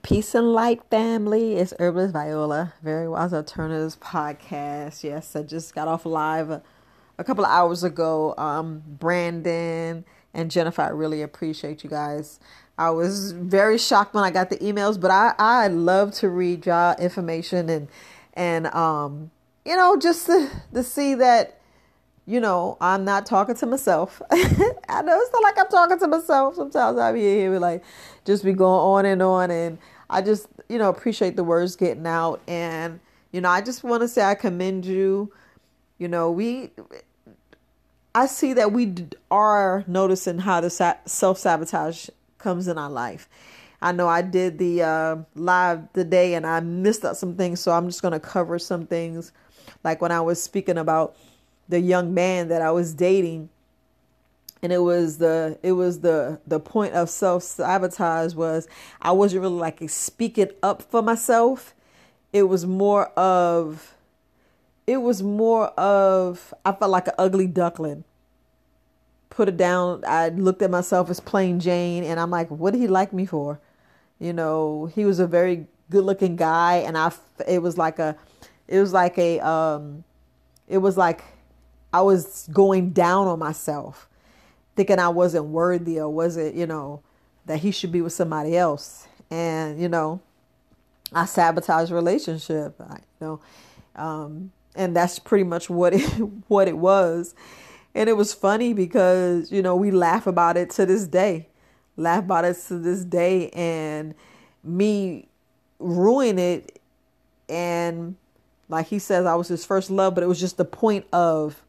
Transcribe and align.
Peace 0.00 0.34
and 0.34 0.52
light, 0.52 0.80
family. 0.90 1.54
It's 1.54 1.72
Herbalist 1.78 2.12
Viola, 2.12 2.72
Very 2.82 3.06
Wise 3.06 3.32
Alternatives 3.32 3.96
podcast. 3.96 5.04
Yes, 5.04 5.36
I 5.36 5.42
just 5.42 5.74
got 5.76 5.86
off 5.86 6.04
live 6.04 6.50
a, 6.50 6.60
a 7.18 7.24
couple 7.24 7.44
of 7.44 7.52
hours 7.52 7.84
ago. 7.84 8.34
Um, 8.36 8.82
Brandon 8.84 10.04
and 10.34 10.50
Jennifer, 10.50 10.82
I 10.82 10.88
really 10.88 11.22
appreciate 11.22 11.84
you 11.84 11.90
guys. 11.90 12.40
I 12.76 12.90
was 12.90 13.30
very 13.30 13.78
shocked 13.78 14.14
when 14.14 14.24
I 14.24 14.32
got 14.32 14.50
the 14.50 14.56
emails, 14.56 15.00
but 15.00 15.12
I, 15.12 15.34
I 15.38 15.68
love 15.68 16.12
to 16.14 16.28
read 16.28 16.66
y'all 16.66 16.96
information 16.98 17.68
and 17.68 17.88
and 18.34 18.66
um, 18.68 19.30
you 19.64 19.76
know 19.76 19.96
just 19.96 20.26
to, 20.26 20.50
to 20.74 20.82
see 20.82 21.14
that 21.14 21.60
you 22.26 22.40
know, 22.40 22.76
I'm 22.80 23.04
not 23.04 23.26
talking 23.26 23.54
to 23.56 23.66
myself. 23.66 24.22
I 24.30 25.02
know 25.02 25.20
it's 25.20 25.32
not 25.32 25.42
like 25.42 25.58
I'm 25.58 25.68
talking 25.68 25.98
to 25.98 26.08
myself. 26.08 26.54
Sometimes 26.54 26.98
I'm 26.98 27.16
here, 27.16 27.50
here 27.50 27.58
like 27.58 27.82
just 28.24 28.44
be 28.44 28.52
going 28.52 28.80
on 28.80 29.06
and 29.06 29.22
on 29.22 29.50
and 29.50 29.78
I 30.08 30.22
just, 30.22 30.46
you 30.68 30.78
know, 30.78 30.88
appreciate 30.88 31.36
the 31.36 31.44
words 31.44 31.74
getting 31.74 32.06
out. 32.06 32.40
And, 32.46 33.00
you 33.32 33.40
know, 33.40 33.48
I 33.48 33.60
just 33.60 33.82
want 33.82 34.02
to 34.02 34.08
say 34.08 34.22
I 34.22 34.34
commend 34.34 34.84
you. 34.84 35.32
You 35.98 36.08
know, 36.08 36.30
we, 36.30 36.70
I 38.14 38.26
see 38.26 38.52
that 38.52 38.72
we 38.72 38.94
are 39.30 39.84
noticing 39.86 40.38
how 40.38 40.60
the 40.60 40.96
self 41.06 41.38
sabotage 41.38 42.08
comes 42.38 42.68
in 42.68 42.78
our 42.78 42.90
life. 42.90 43.28
I 43.80 43.90
know 43.90 44.06
I 44.06 44.22
did 44.22 44.58
the 44.58 44.82
uh, 44.82 45.16
live 45.34 45.92
today 45.92 46.34
and 46.34 46.46
I 46.46 46.60
missed 46.60 47.04
out 47.04 47.16
some 47.16 47.34
things, 47.34 47.58
so 47.58 47.72
I'm 47.72 47.88
just 47.88 48.00
going 48.00 48.12
to 48.12 48.20
cover 48.20 48.58
some 48.58 48.86
things. 48.86 49.32
Like 49.82 50.00
when 50.00 50.12
I 50.12 50.20
was 50.20 50.40
speaking 50.40 50.78
about 50.78 51.16
the 51.68 51.80
young 51.80 52.12
man 52.12 52.48
that 52.48 52.62
I 52.62 52.70
was 52.70 52.94
dating 52.94 53.48
and 54.62 54.72
it 54.72 54.78
was 54.78 55.18
the 55.18 55.58
it 55.62 55.72
was 55.72 56.00
the 56.00 56.40
the 56.46 56.60
point 56.60 56.94
of 56.94 57.10
self 57.10 57.42
sabotage 57.42 58.34
was 58.34 58.68
I 59.00 59.10
wasn't 59.10 59.42
really 59.42 59.56
like 59.56 59.82
speaking 59.90 60.50
up 60.62 60.82
for 60.82 61.02
myself. 61.02 61.74
It 62.32 62.44
was 62.44 62.64
more 62.64 63.06
of 63.18 63.94
it 64.86 64.98
was 64.98 65.22
more 65.22 65.68
of 65.70 66.54
I 66.64 66.72
felt 66.72 66.90
like 66.92 67.08
an 67.08 67.14
ugly 67.18 67.48
duckling. 67.48 68.04
Put 69.30 69.48
it 69.48 69.56
down. 69.56 70.04
I 70.06 70.28
looked 70.28 70.62
at 70.62 70.70
myself 70.70 71.10
as 71.10 71.18
plain 71.18 71.58
Jane, 71.58 72.04
and 72.04 72.20
I'm 72.20 72.30
like, 72.30 72.48
what 72.48 72.72
did 72.72 72.80
he 72.80 72.86
like 72.86 73.12
me 73.12 73.24
for? 73.24 73.58
You 74.20 74.32
know, 74.32 74.90
he 74.94 75.04
was 75.04 75.18
a 75.18 75.26
very 75.26 75.66
good 75.90 76.04
looking 76.04 76.36
guy, 76.36 76.76
and 76.76 76.96
I 76.96 77.12
it 77.48 77.62
was 77.62 77.76
like 77.76 77.98
a 77.98 78.16
it 78.68 78.78
was 78.78 78.92
like 78.92 79.18
a 79.18 79.40
um 79.40 80.04
it 80.68 80.78
was 80.78 80.96
like 80.96 81.24
I 81.92 82.00
was 82.02 82.48
going 82.52 82.90
down 82.90 83.26
on 83.26 83.38
myself 83.38 84.08
thinking 84.74 84.98
I 84.98 85.08
wasn't 85.08 85.46
worthy 85.46 86.00
or 86.00 86.08
wasn't, 86.08 86.54
you 86.54 86.66
know, 86.66 87.02
that 87.46 87.58
he 87.58 87.70
should 87.70 87.92
be 87.92 88.00
with 88.00 88.12
somebody 88.12 88.56
else. 88.56 89.06
And, 89.30 89.80
you 89.80 89.88
know, 89.88 90.20
I 91.12 91.26
sabotage 91.26 91.90
relationship, 91.90 92.76
you 92.78 92.96
know, 93.20 93.40
um, 93.96 94.52
and 94.74 94.96
that's 94.96 95.18
pretty 95.18 95.44
much 95.44 95.68
what 95.68 95.92
it, 95.92 96.00
what 96.48 96.68
it 96.68 96.78
was. 96.78 97.34
And 97.94 98.08
it 98.08 98.14
was 98.14 98.32
funny 98.32 98.72
because, 98.72 99.52
you 99.52 99.60
know, 99.60 99.76
we 99.76 99.90
laugh 99.90 100.26
about 100.26 100.56
it 100.56 100.70
to 100.70 100.86
this 100.86 101.06
day, 101.06 101.48
laugh 101.96 102.24
about 102.24 102.46
it 102.46 102.56
to 102.68 102.78
this 102.78 103.04
day. 103.04 103.50
And 103.50 104.14
me 104.64 105.28
ruin 105.78 106.38
it. 106.38 106.80
And 107.48 108.16
like 108.68 108.86
he 108.86 108.98
says, 108.98 109.26
I 109.26 109.34
was 109.34 109.48
his 109.48 109.66
first 109.66 109.90
love, 109.90 110.14
but 110.14 110.24
it 110.24 110.26
was 110.26 110.40
just 110.40 110.56
the 110.56 110.64
point 110.64 111.06
of, 111.12 111.62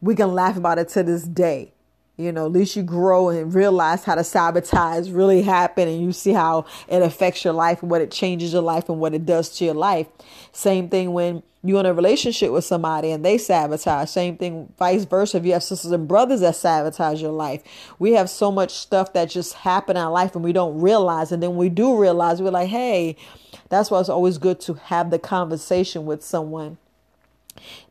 we 0.00 0.14
can 0.14 0.34
laugh 0.34 0.56
about 0.56 0.78
it 0.78 0.88
to 0.90 1.02
this 1.02 1.24
day 1.24 1.72
you 2.20 2.32
know, 2.32 2.44
at 2.44 2.52
least 2.52 2.76
you 2.76 2.82
grow 2.82 3.30
and 3.30 3.54
realize 3.54 4.04
how 4.04 4.14
the 4.14 4.24
sabotage 4.24 5.08
really 5.08 5.40
happen 5.40 5.88
and 5.88 6.02
you 6.02 6.12
see 6.12 6.32
how 6.32 6.66
it 6.86 7.00
affects 7.00 7.44
your 7.44 7.54
life 7.54 7.80
and 7.80 7.90
what 7.90 8.02
it 8.02 8.10
changes 8.10 8.52
your 8.52 8.60
life 8.60 8.90
and 8.90 9.00
what 9.00 9.14
it 9.14 9.24
does 9.24 9.56
to 9.56 9.64
your 9.64 9.74
life. 9.74 10.06
Same 10.52 10.90
thing 10.90 11.14
when 11.14 11.42
you're 11.64 11.80
in 11.80 11.86
a 11.86 11.94
relationship 11.94 12.52
with 12.52 12.64
somebody 12.64 13.10
and 13.10 13.24
they 13.24 13.38
sabotage. 13.38 14.10
Same 14.10 14.36
thing, 14.36 14.70
vice 14.78 15.04
versa. 15.04 15.38
If 15.38 15.46
you 15.46 15.54
have 15.54 15.62
sisters 15.62 15.92
and 15.92 16.06
brothers 16.06 16.40
that 16.40 16.56
sabotage 16.56 17.22
your 17.22 17.32
life, 17.32 17.62
we 17.98 18.12
have 18.12 18.28
so 18.28 18.52
much 18.52 18.72
stuff 18.72 19.14
that 19.14 19.30
just 19.30 19.54
happen 19.54 19.96
in 19.96 20.02
our 20.02 20.12
life 20.12 20.34
and 20.34 20.44
we 20.44 20.52
don't 20.52 20.78
realize. 20.78 21.32
And 21.32 21.42
then 21.42 21.56
we 21.56 21.70
do 21.70 21.98
realize, 21.98 22.42
we're 22.42 22.50
like, 22.50 22.68
hey, 22.68 23.16
that's 23.70 23.90
why 23.90 23.98
it's 23.98 24.10
always 24.10 24.36
good 24.36 24.60
to 24.60 24.74
have 24.74 25.10
the 25.10 25.18
conversation 25.18 26.04
with 26.04 26.22
someone. 26.22 26.76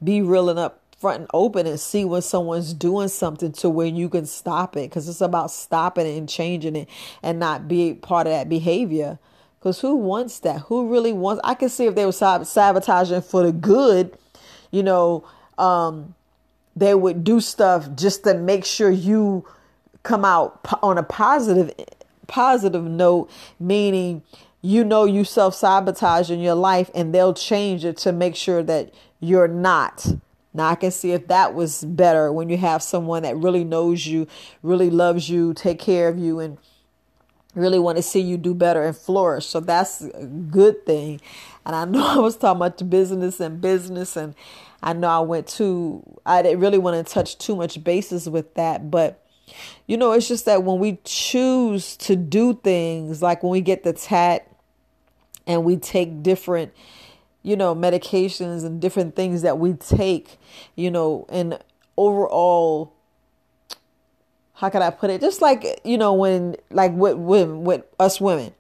Be 0.04 0.22
real 0.22 0.50
and 0.50 0.60
up 0.60 0.84
front 1.00 1.22
and 1.22 1.30
open 1.34 1.66
and 1.66 1.80
see 1.80 2.04
when 2.04 2.22
someone's 2.22 2.74
doing 2.74 3.08
something 3.08 3.54
to 3.54 3.70
where 3.70 3.88
you 3.88 4.10
can 4.10 4.26
stop 4.26 4.76
it 4.76 4.90
because 4.90 5.08
it's 5.08 5.22
about 5.22 5.50
stopping 5.50 6.06
it 6.06 6.18
and 6.18 6.28
changing 6.28 6.76
it 6.76 6.90
and 7.24 7.40
not 7.40 7.68
be 7.68 7.94
part 7.94 8.28
of 8.28 8.34
that 8.34 8.50
behavior. 8.50 9.18
Because 9.58 9.80
who 9.80 9.96
wants 9.96 10.40
that? 10.40 10.62
Who 10.64 10.92
really 10.92 11.14
wants 11.14 11.42
i 11.44 11.54
can 11.54 11.70
see 11.70 11.86
if 11.86 11.96
they 11.96 12.06
were 12.06 12.12
sabotaging 12.12 13.22
for 13.22 13.44
the 13.44 13.52
good 13.52 14.18
you 14.72 14.84
know 14.84 15.26
um, 15.58 16.16
they 16.76 16.96
would 16.96 17.24
do 17.24 17.42
stuff 17.42 17.90
just 17.96 18.24
to 18.24 18.34
make 18.34 18.66
sure 18.66 18.90
you 18.90 19.46
come 20.04 20.24
out 20.24 20.60
on 20.82 20.98
a 20.98 21.04
positive 21.04 21.74
positive 22.28 22.84
note 22.84 23.30
meaning 23.60 24.22
you 24.62 24.84
know 24.84 25.06
you 25.06 25.24
self-sabotage 25.24 26.30
in 26.30 26.40
your 26.40 26.56
life 26.56 26.90
and 26.94 27.14
they'll 27.14 27.34
change 27.34 27.84
it 27.84 27.98
to 27.98 28.12
make 28.12 28.36
sure 28.36 28.62
that 28.64 28.94
you're 29.20 29.48
not 29.48 30.08
now 30.60 30.68
I 30.68 30.76
can 30.76 30.92
see 30.92 31.14
if 31.14 31.28
that 31.30 31.54
was 31.54 31.86
better 31.86 32.34
when 32.34 32.50
you 32.50 32.58
have 32.58 32.84
someone 32.84 33.24
that 33.24 33.38
really 33.38 33.64
knows 33.64 34.06
you, 34.06 34.28
really 34.62 34.90
loves 34.90 35.30
you, 35.30 35.54
take 35.54 35.80
care 35.80 36.10
of 36.10 36.20
you, 36.20 36.40
and 36.40 36.58
really 37.56 37.80
want 37.80 37.96
to 37.96 38.02
see 38.02 38.20
you 38.20 38.38
do 38.38 38.54
better 38.54 38.84
and 38.84 38.96
flourish. 38.96 39.46
So 39.46 39.62
that's 39.62 40.02
a 40.02 40.26
good 40.26 40.86
thing. 40.86 41.22
And 41.66 41.78
I 41.78 41.86
know 41.86 42.06
I 42.08 42.18
was 42.18 42.36
talking 42.36 42.58
about 42.58 42.90
business 42.90 43.40
and 43.40 43.62
business, 43.62 44.18
and 44.18 44.36
I 44.84 44.92
know 44.92 45.08
I 45.08 45.20
went 45.20 45.48
too. 45.48 46.04
I 46.26 46.42
didn't 46.42 46.60
really 46.60 46.78
want 46.78 47.08
to 47.08 47.14
touch 47.14 47.38
too 47.38 47.56
much 47.56 47.82
bases 47.82 48.30
with 48.30 48.54
that, 48.56 48.92
but 48.92 49.26
you 49.88 49.96
know, 49.96 50.12
it's 50.12 50.28
just 50.28 50.44
that 50.44 50.64
when 50.64 50.80
we 50.80 51.00
choose 51.06 51.96
to 51.98 52.18
do 52.18 52.54
things, 52.54 53.22
like 53.22 53.44
when 53.44 53.52
we 53.54 53.62
get 53.62 53.84
the 53.84 53.94
tat 53.94 54.46
and 55.48 55.64
we 55.64 55.78
take 55.78 56.22
different 56.22 56.74
you 57.44 57.56
know, 57.56 57.74
medications 57.74 58.66
and 58.66 58.82
different 58.82 59.16
things 59.16 59.42
that 59.42 59.58
we 59.58 59.74
take, 59.74 60.38
you 60.76 60.92
know, 60.92 61.26
and 61.30 61.58
overall, 61.98 62.94
how 64.54 64.70
can 64.70 64.82
I 64.82 64.90
put 64.90 65.10
it? 65.10 65.22
Just 65.22 65.42
like, 65.42 65.82
you 65.86 65.98
know, 65.98 66.14
when, 66.14 66.58
like 66.70 66.92
with 66.94 67.18
women, 67.18 67.64
with 67.64 67.84
us 68.00 68.20
women, 68.20 68.54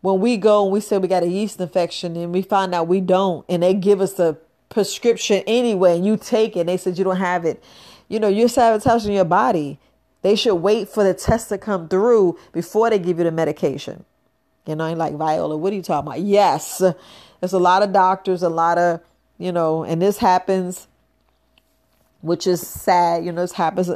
when 0.00 0.20
we 0.20 0.36
go 0.36 0.64
and 0.64 0.72
we 0.72 0.80
say 0.80 0.98
we 0.98 1.08
got 1.08 1.24
a 1.24 1.28
yeast 1.28 1.60
infection 1.60 2.16
and 2.16 2.32
we 2.32 2.42
find 2.42 2.74
out 2.74 2.86
we 2.86 3.00
don't, 3.00 3.44
and 3.48 3.62
they 3.62 3.74
give 3.74 4.00
us 4.00 4.18
a 4.18 4.38
prescription 4.68 5.42
anyway, 5.46 5.96
and 5.96 6.06
you 6.06 6.16
take 6.16 6.56
it, 6.56 6.60
and 6.60 6.68
they 6.68 6.76
said 6.76 6.96
you 6.98 7.04
don't 7.04 7.16
have 7.16 7.44
it, 7.44 7.62
you 8.08 8.20
know, 8.20 8.28
you're 8.28 8.48
sabotaging 8.48 9.12
your 9.12 9.24
body. 9.24 9.78
They 10.22 10.36
should 10.36 10.56
wait 10.56 10.88
for 10.88 11.02
the 11.02 11.14
test 11.14 11.48
to 11.48 11.58
come 11.58 11.88
through 11.88 12.38
before 12.52 12.90
they 12.90 12.98
give 12.98 13.18
you 13.18 13.24
the 13.24 13.32
medication. 13.32 14.04
You 14.66 14.76
know, 14.76 14.92
like 14.92 15.14
Viola, 15.14 15.56
what 15.56 15.72
are 15.72 15.76
you 15.76 15.82
talking 15.82 16.06
about? 16.06 16.20
Yes 16.20 16.82
there's 17.40 17.52
a 17.52 17.58
lot 17.58 17.82
of 17.82 17.92
doctors, 17.92 18.42
a 18.42 18.48
lot 18.48 18.78
of, 18.78 19.00
you 19.38 19.50
know, 19.50 19.82
and 19.82 20.00
this 20.00 20.18
happens, 20.18 20.86
which 22.20 22.46
is 22.46 22.66
sad. 22.66 23.24
You 23.24 23.32
know, 23.32 23.40
this 23.40 23.52
happens, 23.52 23.88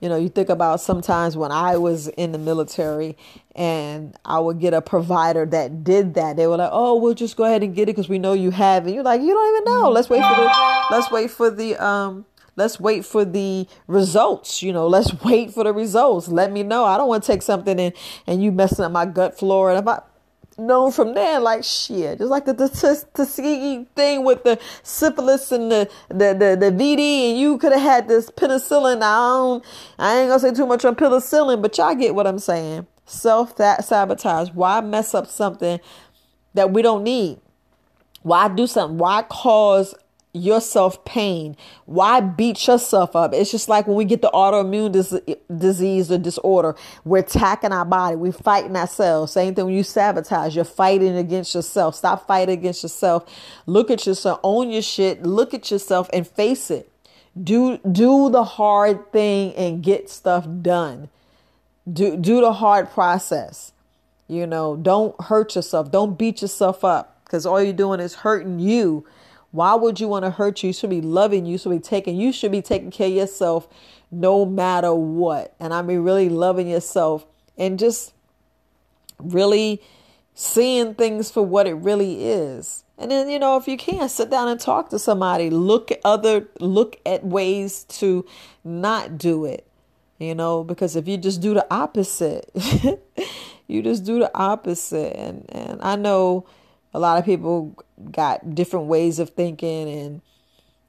you 0.00 0.08
know, 0.08 0.16
you 0.16 0.28
think 0.28 0.48
about 0.48 0.80
sometimes 0.80 1.36
when 1.36 1.50
I 1.50 1.76
was 1.76 2.08
in 2.08 2.32
the 2.32 2.38
military 2.38 3.16
and 3.56 4.16
I 4.24 4.38
would 4.38 4.60
get 4.60 4.74
a 4.74 4.80
provider 4.80 5.44
that 5.46 5.82
did 5.82 6.14
that. 6.14 6.36
They 6.36 6.46
were 6.46 6.56
like, 6.56 6.70
oh, 6.72 6.96
we'll 6.96 7.14
just 7.14 7.36
go 7.36 7.44
ahead 7.44 7.62
and 7.62 7.74
get 7.74 7.88
it 7.88 7.96
because 7.96 8.08
we 8.08 8.18
know 8.18 8.32
you 8.32 8.52
have 8.52 8.86
it. 8.86 8.94
You're 8.94 9.02
like, 9.02 9.20
you 9.20 9.32
don't 9.32 9.56
even 9.56 9.64
know. 9.64 9.90
Let's 9.90 10.08
wait 10.08 10.22
for 10.22 10.36
the, 10.36 10.86
let's 10.90 11.10
wait 11.10 11.30
for 11.30 11.50
the, 11.50 11.76
um, 11.84 12.24
let's 12.56 12.78
wait 12.78 13.04
for 13.04 13.24
the 13.24 13.66
results 13.88 14.62
you 14.62 14.72
know 14.72 14.86
let's 14.86 15.12
wait 15.24 15.52
for 15.52 15.64
the 15.64 15.72
results 15.72 16.28
let 16.28 16.52
me 16.52 16.62
know 16.62 16.84
i 16.84 16.96
don't 16.96 17.08
want 17.08 17.20
to 17.20 17.26
take 17.26 17.42
something 17.42 17.80
and 17.80 17.92
and 18.28 18.44
you 18.44 18.52
messing 18.52 18.84
up 18.84 18.92
my 18.92 19.04
gut 19.04 19.36
flora 19.36 19.74
and 19.74 19.82
if 19.82 19.88
i 19.88 20.00
known 20.58 20.92
from 20.92 21.14
there 21.14 21.40
like 21.40 21.64
shit. 21.64 22.18
Just 22.18 22.30
like 22.30 22.44
the, 22.44 22.52
the 22.52 22.68
Tuskegee 23.14 23.86
thing 23.94 24.24
with 24.24 24.44
the 24.44 24.58
syphilis 24.82 25.52
and 25.52 25.70
the, 25.70 25.90
the, 26.08 26.34
the, 26.34 26.56
the 26.58 26.72
VD 26.72 27.30
and 27.30 27.38
you 27.38 27.58
could 27.58 27.72
have 27.72 27.80
had 27.80 28.08
this 28.08 28.30
penicillin. 28.30 28.96
I 28.96 29.16
don't, 29.16 29.64
I 29.98 30.20
ain't 30.20 30.28
gonna 30.28 30.40
say 30.40 30.52
too 30.52 30.66
much 30.66 30.84
on 30.84 30.94
penicillin, 30.96 31.62
but 31.62 31.76
y'all 31.78 31.94
get 31.94 32.14
what 32.14 32.26
I'm 32.26 32.38
saying. 32.38 32.86
Self 33.06 33.56
that 33.56 33.84
sabotage. 33.84 34.50
Why 34.50 34.80
mess 34.80 35.14
up 35.14 35.26
something 35.26 35.80
that 36.54 36.72
we 36.72 36.82
don't 36.82 37.04
need? 37.04 37.38
Why 38.22 38.48
do 38.48 38.66
something? 38.66 38.96
Why 38.96 39.22
cause 39.28 39.94
yourself 40.34 41.04
pain. 41.04 41.56
Why 41.86 42.20
beat 42.20 42.66
yourself 42.66 43.14
up? 43.16 43.32
It's 43.32 43.50
just 43.50 43.68
like 43.68 43.86
when 43.86 43.96
we 43.96 44.04
get 44.04 44.20
the 44.20 44.30
autoimmune 44.34 44.92
dis- 44.92 45.20
disease 45.56 46.10
or 46.10 46.18
disorder, 46.18 46.74
we're 47.04 47.18
attacking 47.18 47.72
our 47.72 47.84
body, 47.84 48.16
we're 48.16 48.32
fighting 48.32 48.76
ourselves. 48.76 49.32
Same 49.32 49.54
thing 49.54 49.66
when 49.66 49.74
you 49.74 49.84
sabotage, 49.84 50.56
you're 50.56 50.64
fighting 50.64 51.16
against 51.16 51.54
yourself. 51.54 51.94
Stop 51.94 52.26
fighting 52.26 52.58
against 52.58 52.82
yourself. 52.82 53.24
Look 53.66 53.90
at 53.90 54.06
yourself, 54.06 54.40
own 54.42 54.70
your 54.70 54.82
shit, 54.82 55.22
look 55.22 55.54
at 55.54 55.70
yourself 55.70 56.10
and 56.12 56.26
face 56.26 56.70
it. 56.70 56.90
Do 57.40 57.78
do 57.78 58.30
the 58.30 58.44
hard 58.44 59.10
thing 59.12 59.54
and 59.54 59.82
get 59.82 60.10
stuff 60.10 60.46
done. 60.62 61.08
Do 61.90 62.16
do 62.16 62.40
the 62.40 62.52
hard 62.52 62.90
process. 62.90 63.72
You 64.28 64.46
know, 64.46 64.76
don't 64.76 65.20
hurt 65.20 65.54
yourself. 65.54 65.90
Don't 65.90 66.16
beat 66.16 66.42
yourself 66.42 66.84
up 66.84 67.20
because 67.24 67.44
all 67.44 67.62
you're 67.62 67.72
doing 67.72 68.00
is 68.00 68.14
hurting 68.14 68.58
you. 68.58 69.04
Why 69.54 69.76
would 69.76 70.00
you 70.00 70.08
want 70.08 70.24
to 70.24 70.32
hurt 70.32 70.64
you? 70.64 70.70
You 70.70 70.72
should 70.72 70.90
be 70.90 71.00
loving 71.00 71.46
you. 71.46 71.52
you 71.52 71.58
should 71.58 71.70
be 71.70 71.78
taking 71.78 72.16
you 72.16 72.32
should 72.32 72.50
be 72.50 72.60
taking 72.60 72.90
care 72.90 73.06
of 73.06 73.12
yourself 73.12 73.68
no 74.10 74.44
matter 74.44 74.92
what. 74.92 75.54
And 75.60 75.72
I 75.72 75.80
mean 75.80 76.00
really 76.00 76.28
loving 76.28 76.66
yourself 76.66 77.24
and 77.56 77.78
just 77.78 78.14
really 79.20 79.80
seeing 80.34 80.96
things 80.96 81.30
for 81.30 81.44
what 81.44 81.68
it 81.68 81.74
really 81.74 82.26
is. 82.26 82.82
And 82.98 83.12
then, 83.12 83.28
you 83.30 83.38
know, 83.38 83.56
if 83.56 83.68
you 83.68 83.76
can't 83.76 84.10
sit 84.10 84.28
down 84.28 84.48
and 84.48 84.58
talk 84.58 84.88
to 84.88 84.98
somebody, 84.98 85.50
look 85.50 85.92
at 85.92 86.00
other 86.04 86.48
look 86.58 86.98
at 87.06 87.24
ways 87.24 87.84
to 87.84 88.26
not 88.64 89.16
do 89.16 89.44
it. 89.44 89.64
You 90.18 90.34
know, 90.34 90.64
because 90.64 90.96
if 90.96 91.06
you 91.06 91.16
just 91.16 91.40
do 91.40 91.54
the 91.54 91.66
opposite, 91.70 92.50
you 93.68 93.82
just 93.82 94.04
do 94.04 94.18
the 94.18 94.36
opposite. 94.36 95.14
And 95.16 95.46
and 95.48 95.80
I 95.80 95.94
know 95.94 96.44
a 96.92 96.98
lot 96.98 97.20
of 97.20 97.24
people 97.24 97.83
got 98.10 98.54
different 98.54 98.86
ways 98.86 99.18
of 99.18 99.30
thinking 99.30 99.88
and 99.88 100.20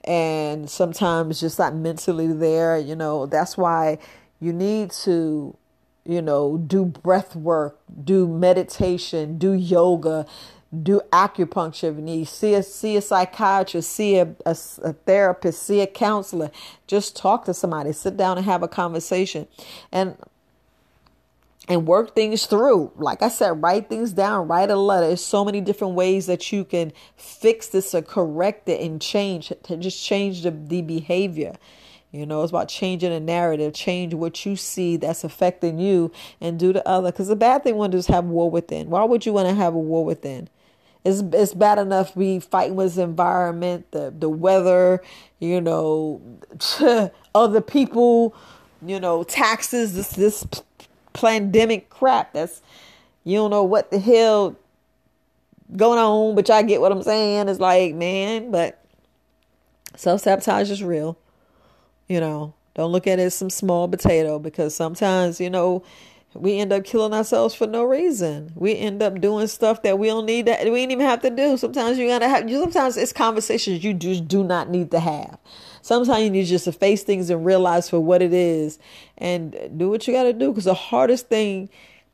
and 0.08 0.70
sometimes 0.70 1.40
just 1.40 1.58
not 1.58 1.74
mentally 1.74 2.28
there, 2.28 2.78
you 2.78 2.96
know, 2.96 3.26
that's 3.26 3.58
why 3.58 3.98
you 4.40 4.54
need 4.54 4.92
to 4.92 5.58
you 6.06 6.22
know, 6.22 6.58
do 6.58 6.86
breath 6.86 7.36
work, 7.36 7.80
do 8.04 8.28
meditation, 8.28 9.38
do 9.40 9.54
yoga, 9.54 10.26
do 10.84 11.02
acupuncture 11.12 11.90
if 11.90 11.96
you 11.96 12.02
need, 12.02 12.28
see 12.28 12.54
a, 12.54 12.62
see 12.62 12.96
a 12.96 13.02
psychiatrist, 13.02 13.92
see 13.92 14.18
a, 14.18 14.36
a, 14.46 14.56
a, 14.84 14.94
therapist, 14.94 15.64
see 15.64 15.82
a 15.82 15.88
counselor. 15.88 16.52
Just 16.86 17.16
talk 17.16 17.46
to 17.46 17.54
somebody, 17.54 17.92
sit 17.92 18.18
down 18.18 18.38
and 18.38 18.46
have 18.46 18.62
a 18.62 18.68
conversation 18.68 19.48
and 19.92 20.16
and 21.68 21.88
work 21.88 22.16
things 22.16 22.46
through. 22.46 22.92
Like 22.96 23.22
I 23.22 23.30
said, 23.30 23.62
write 23.62 23.90
things 23.90 24.14
down, 24.14 24.48
write 24.48 24.70
a 24.70 24.76
letter. 24.76 25.08
There's 25.08 25.24
so 25.24 25.44
many 25.44 25.62
different 25.62 25.96
ways 25.96 26.28
that 26.28 26.52
you 26.52 26.64
can 26.64 26.94
fix 27.16 27.68
this 27.68 27.96
or 27.96 28.02
correct 28.02 28.70
it 28.70 28.82
and 28.82 29.02
change 29.02 29.52
to 29.64 29.78
just 29.78 30.04
change 30.04 30.44
the, 30.44 30.52
the 30.52 30.82
behavior. 30.82 31.56
You 32.12 32.26
know, 32.26 32.44
it's 32.44 32.52
about 32.52 32.70
changing 32.70 33.10
the 33.10 33.20
narrative, 33.20 33.74
change 33.74 34.14
what 34.14 34.46
you 34.46 34.56
see 34.56 34.96
that's 34.96 35.26
affecting 35.26 35.80
you 35.80 36.12
and 36.40 36.58
do 36.58 36.72
the 36.72 36.88
other. 36.88 37.12
Because 37.12 37.28
the 37.28 37.36
bad 37.36 37.64
thing 37.64 37.76
one 37.76 37.92
is 37.94 38.08
have 38.08 38.26
war 38.26 38.50
within. 38.50 38.90
Why 38.90 39.04
would 39.04 39.26
you 39.26 39.34
want 39.34 39.50
to 39.50 39.56
have 39.56 39.74
a 39.74 39.80
war 39.80 40.06
within? 40.06 40.48
It's, 41.04 41.22
it's 41.34 41.54
bad 41.54 41.78
enough 41.78 42.16
we 42.16 42.40
fighting 42.40 42.76
with 42.76 42.96
the 42.96 43.04
environment, 43.04 43.92
the, 43.92 44.14
the 44.18 44.30
weather, 44.30 45.04
you 45.40 45.60
know, 45.60 46.22
other 47.36 47.62
people, 47.62 48.34
you 48.84 49.00
know, 49.00 49.24
taxes, 49.24 49.94
this, 49.94 50.12
this 50.12 50.48
pandemic 51.16 51.90
crap. 51.90 52.34
That's, 52.34 52.62
you 53.24 53.38
don't 53.38 53.52
know 53.52 53.64
what 53.64 53.92
the 53.92 54.00
hell 54.00 54.56
going 55.76 56.00
on, 56.00 56.36
but 56.36 56.48
y'all 56.48 56.64
get 56.64 56.82
what 56.82 56.92
I'm 56.92 57.04
saying. 57.04 57.50
It's 57.50 57.60
like, 57.60 57.96
man, 57.96 58.52
but 58.52 58.84
self 59.96 60.22
sabotage 60.22 60.70
is 60.70 60.84
real. 60.84 61.18
You 62.08 62.20
know, 62.20 62.54
don't 62.76 62.92
look 62.92 63.08
at 63.08 63.20
it 63.20 63.24
as 63.24 63.36
some 63.36 63.50
small 63.50 63.88
potato 63.88 64.38
because 64.38 64.76
sometimes, 64.76 65.40
you 65.40 65.50
know, 65.50 65.84
we 66.36 66.60
end 66.60 66.74
up 66.74 66.84
killing 66.84 67.14
ourselves 67.14 67.56
for 67.56 67.66
no 67.66 67.84
reason. 67.84 68.52
We 68.56 68.78
end 68.78 69.02
up 69.02 69.22
doing 69.22 69.48
stuff 69.48 69.82
that 69.84 69.98
we 69.98 70.08
don't 70.08 70.26
need 70.26 70.46
that 70.48 70.70
we 70.70 70.82
ain't 70.82 70.92
even 70.92 71.06
have 71.06 71.22
to 71.22 71.30
do. 71.30 71.58
Sometimes 71.58 71.98
you 71.98 72.08
gotta 72.08 72.28
have 72.28 72.50
sometimes 72.50 72.98
it's 72.98 73.14
conversations 73.14 73.84
you 73.84 73.94
just 73.94 74.28
do 74.28 74.44
not 74.44 74.70
need 74.70 74.92
to 74.92 75.00
have. 75.00 75.38
Sometimes 75.86 76.24
you 76.24 76.32
need 76.32 76.46
just 76.46 76.66
to 76.66 76.72
face 76.72 77.04
things 77.04 77.30
and 77.30 77.46
realize 77.46 77.92
for 77.92 78.00
what 78.00 78.24
it 78.24 78.34
is 78.34 78.80
and 79.20 79.56
do 79.78 79.88
what 79.88 80.08
you 80.08 80.16
gotta 80.16 80.34
do. 80.34 80.50
Because 80.50 80.64
the 80.64 80.74
hardest 80.74 81.30
thing 81.30 81.70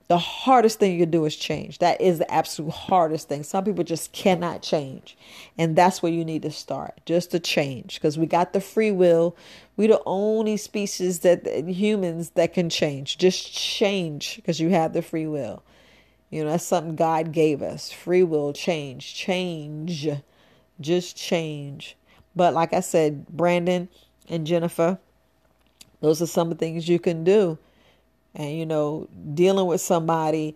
the 0.09 0.17
hardest 0.17 0.77
thing 0.77 0.91
you 0.91 0.99
can 0.99 1.09
do 1.09 1.23
is 1.23 1.37
change. 1.37 1.77
That 1.77 2.01
is 2.01 2.19
the 2.19 2.29
absolute 2.29 2.73
hardest 2.73 3.29
thing. 3.29 3.43
Some 3.43 3.63
people 3.63 3.85
just 3.85 4.11
cannot 4.11 4.61
change. 4.61 5.15
And 5.57 5.73
that's 5.73 6.03
where 6.03 6.11
you 6.11 6.25
need 6.25 6.41
to 6.41 6.51
start, 6.51 6.99
just 7.05 7.31
to 7.31 7.39
change. 7.39 7.95
Because 7.95 8.17
we 8.17 8.25
got 8.25 8.51
the 8.51 8.59
free 8.59 8.91
will. 8.91 9.37
we 9.77 9.87
the 9.87 10.01
only 10.05 10.57
species 10.57 11.19
that 11.19 11.47
humans 11.65 12.31
that 12.31 12.53
can 12.53 12.69
change. 12.69 13.19
Just 13.19 13.53
change 13.53 14.35
because 14.35 14.59
you 14.59 14.67
have 14.71 14.91
the 14.91 15.01
free 15.01 15.27
will. 15.27 15.63
You 16.29 16.43
know, 16.43 16.49
that's 16.49 16.65
something 16.65 16.97
God 16.97 17.31
gave 17.31 17.61
us. 17.61 17.89
Free 17.89 18.23
will, 18.23 18.51
change, 18.51 19.15
change, 19.15 20.09
just 20.81 21.15
change. 21.15 21.95
But 22.35 22.53
like 22.53 22.73
I 22.73 22.79
said, 22.79 23.27
Brandon 23.27 23.89
and 24.29 24.47
Jennifer, 24.47 24.99
those 26.01 26.21
are 26.21 26.27
some 26.27 26.55
things 26.55 26.89
you 26.89 26.99
can 26.99 27.23
do. 27.23 27.57
And 28.33 28.57
you 28.57 28.65
know 28.65 29.07
dealing 29.33 29.67
with 29.67 29.81
somebody 29.81 30.55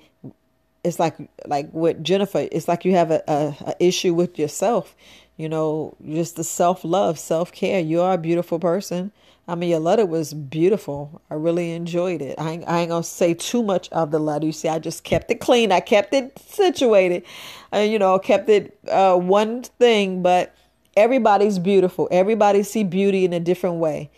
it's 0.83 0.99
like 0.99 1.15
like 1.45 1.67
with 1.73 2.03
jennifer 2.03 2.47
it's 2.51 2.67
like 2.67 2.85
you 2.85 2.93
have 2.93 3.11
a, 3.11 3.21
a, 3.27 3.55
a 3.67 3.83
issue 3.83 4.13
with 4.13 4.39
yourself. 4.39 4.95
You 5.37 5.49
know 5.49 5.95
just 6.07 6.37
the 6.37 6.43
self-love 6.43 7.19
self-care. 7.19 7.81
You 7.81 8.01
are 8.01 8.13
a 8.13 8.17
beautiful 8.17 8.59
person. 8.59 9.11
I 9.47 9.55
mean 9.55 9.69
your 9.69 9.79
letter 9.79 10.05
was 10.05 10.33
beautiful. 10.33 11.21
I 11.29 11.33
really 11.33 11.73
enjoyed 11.73 12.21
it. 12.21 12.35
I 12.39 12.51
ain't, 12.51 12.63
I 12.67 12.79
ain't 12.79 12.89
gonna 12.89 13.03
say 13.03 13.33
too 13.33 13.61
much 13.61 13.89
of 13.89 14.11
the 14.11 14.19
letter. 14.19 14.45
You 14.45 14.53
see 14.53 14.69
i 14.69 14.79
just 14.79 15.03
kept 15.03 15.29
it 15.29 15.41
clean. 15.41 15.73
I 15.73 15.81
kept 15.81 16.13
it 16.13 16.39
situated. 16.39 17.23
And 17.73 17.91
you 17.91 17.99
know 17.99 18.17
kept 18.19 18.47
it 18.47 18.79
uh, 18.87 19.17
one 19.17 19.63
thing 19.63 20.21
but 20.21 20.55
everybody's 20.95 21.59
beautiful 21.59 22.07
everybody 22.11 22.63
see 22.63 22.83
beauty 22.83 23.25
in 23.25 23.33
a 23.33 23.39
different 23.39 23.77
way 23.77 24.09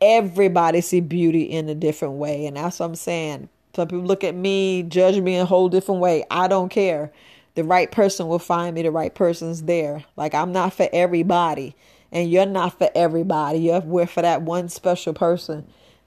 everybody 0.00 0.80
see 0.80 1.00
beauty 1.00 1.42
in 1.42 1.68
a 1.68 1.74
different 1.74 2.14
way. 2.14 2.46
And 2.46 2.56
that's 2.56 2.80
what 2.80 2.86
I'm 2.86 2.94
saying. 2.94 3.48
Some 3.74 3.88
people 3.88 4.04
look 4.04 4.24
at 4.24 4.34
me, 4.34 4.82
judge 4.82 5.20
me 5.20 5.34
in 5.34 5.42
a 5.42 5.46
whole 5.46 5.68
different 5.68 6.00
way. 6.00 6.24
I 6.30 6.48
don't 6.48 6.68
care. 6.68 7.12
The 7.54 7.64
right 7.64 7.90
person 7.90 8.28
will 8.28 8.38
find 8.38 8.74
me. 8.74 8.82
The 8.82 8.90
right 8.90 9.14
person's 9.14 9.62
there. 9.62 10.04
Like 10.16 10.34
I'm 10.34 10.52
not 10.52 10.72
for 10.72 10.88
everybody, 10.92 11.74
and 12.12 12.30
you're 12.30 12.46
not 12.46 12.78
for 12.78 12.90
everybody. 12.94 13.58
You're 13.58 13.80
we're 13.80 14.06
for 14.06 14.22
that 14.22 14.42
one 14.42 14.68
special 14.68 15.12
person. 15.12 15.66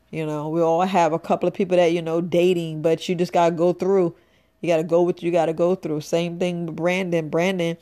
You 0.10 0.26
know, 0.26 0.50
we 0.50 0.62
all 0.62 0.82
have 0.82 1.12
a 1.12 1.20
couple 1.20 1.48
of 1.48 1.54
people 1.54 1.78
that 1.78 1.92
you 1.92 2.02
know 2.02 2.22
dating, 2.22 2.82
but 2.82 3.08
you 3.08 3.16
just 3.16 3.34
gotta 3.34 3.54
go 3.54 3.74
through. 3.74 4.16
You 4.62 4.68
gotta 4.70 4.84
go 4.84 5.04
with 5.04 5.22
you 5.22 5.32
gotta 5.32 5.54
go 5.54 5.76
through. 5.76 6.02
Same 6.02 6.40
thing 6.40 6.66
with 6.66 6.76
Brandon. 6.78 7.30
Brandon, 7.30 7.78